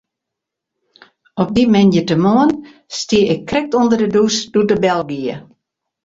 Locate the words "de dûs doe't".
4.01-4.69